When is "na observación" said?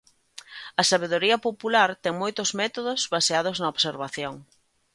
3.59-4.33